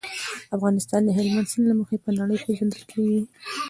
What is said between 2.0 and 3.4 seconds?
په نړۍ پېژندل کېږي.